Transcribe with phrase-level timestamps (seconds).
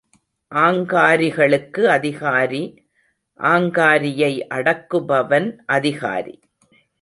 [0.51, 2.63] ஆங்காரிகளுக்கு அதிகாரி,
[3.39, 6.39] ஆங்காரியை அடக்குபவன் அதிகாரி.